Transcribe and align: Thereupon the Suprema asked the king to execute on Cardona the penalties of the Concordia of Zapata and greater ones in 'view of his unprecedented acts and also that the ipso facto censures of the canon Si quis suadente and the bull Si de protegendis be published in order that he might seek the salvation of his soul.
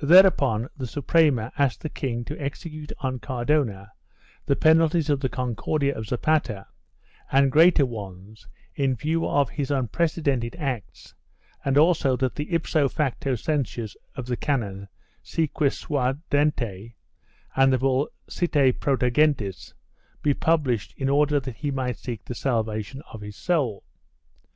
Thereupon 0.00 0.68
the 0.76 0.86
Suprema 0.86 1.50
asked 1.58 1.80
the 1.80 1.88
king 1.88 2.24
to 2.26 2.40
execute 2.40 2.92
on 3.00 3.18
Cardona 3.18 3.90
the 4.44 4.54
penalties 4.54 5.10
of 5.10 5.18
the 5.18 5.28
Concordia 5.28 5.92
of 5.98 6.06
Zapata 6.06 6.68
and 7.32 7.50
greater 7.50 7.84
ones 7.84 8.46
in 8.76 8.94
'view 8.94 9.26
of 9.26 9.50
his 9.50 9.72
unprecedented 9.72 10.54
acts 10.54 11.16
and 11.64 11.76
also 11.76 12.16
that 12.16 12.36
the 12.36 12.52
ipso 12.52 12.86
facto 12.88 13.34
censures 13.34 13.96
of 14.14 14.26
the 14.26 14.36
canon 14.36 14.86
Si 15.24 15.48
quis 15.48 15.76
suadente 15.84 16.94
and 17.56 17.72
the 17.72 17.78
bull 17.78 18.08
Si 18.28 18.46
de 18.46 18.70
protegendis 18.72 19.72
be 20.22 20.32
published 20.32 20.94
in 20.96 21.08
order 21.08 21.40
that 21.40 21.56
he 21.56 21.72
might 21.72 21.96
seek 21.98 22.24
the 22.24 22.36
salvation 22.36 23.02
of 23.12 23.20
his 23.20 23.34
soul. 23.34 23.82